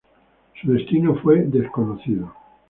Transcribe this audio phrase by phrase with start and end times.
[0.59, 2.33] Su destino fue desconocido.